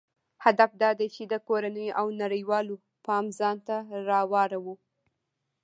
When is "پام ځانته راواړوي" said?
3.05-4.75